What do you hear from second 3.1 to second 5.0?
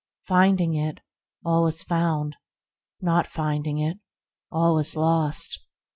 finding it, all is